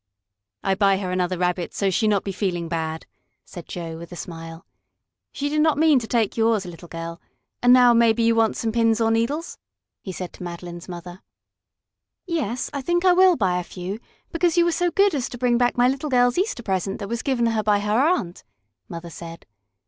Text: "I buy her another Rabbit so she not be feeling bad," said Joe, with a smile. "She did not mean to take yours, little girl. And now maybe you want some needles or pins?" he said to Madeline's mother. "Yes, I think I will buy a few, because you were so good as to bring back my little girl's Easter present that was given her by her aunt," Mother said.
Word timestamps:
"I 0.63 0.73
buy 0.73 0.97
her 0.97 1.11
another 1.11 1.37
Rabbit 1.37 1.75
so 1.75 1.91
she 1.91 2.07
not 2.07 2.23
be 2.23 2.31
feeling 2.31 2.67
bad," 2.67 3.05
said 3.45 3.67
Joe, 3.67 3.99
with 3.99 4.11
a 4.11 4.15
smile. 4.15 4.65
"She 5.31 5.47
did 5.47 5.61
not 5.61 5.77
mean 5.77 5.99
to 5.99 6.07
take 6.07 6.35
yours, 6.35 6.65
little 6.65 6.87
girl. 6.87 7.21
And 7.61 7.71
now 7.71 7.93
maybe 7.93 8.23
you 8.23 8.33
want 8.33 8.57
some 8.57 8.71
needles 8.71 8.99
or 8.99 9.13
pins?" 9.21 9.57
he 10.01 10.11
said 10.11 10.33
to 10.33 10.41
Madeline's 10.41 10.89
mother. 10.89 11.21
"Yes, 12.25 12.71
I 12.73 12.81
think 12.81 13.05
I 13.05 13.13
will 13.13 13.35
buy 13.35 13.59
a 13.59 13.63
few, 13.63 13.99
because 14.31 14.57
you 14.57 14.65
were 14.65 14.71
so 14.71 14.89
good 14.89 15.13
as 15.13 15.29
to 15.29 15.37
bring 15.37 15.59
back 15.59 15.77
my 15.77 15.87
little 15.87 16.09
girl's 16.09 16.39
Easter 16.39 16.63
present 16.63 16.97
that 16.97 17.07
was 17.07 17.21
given 17.21 17.45
her 17.45 17.61
by 17.61 17.77
her 17.81 17.99
aunt," 18.01 18.43
Mother 18.89 19.11
said. 19.11 19.45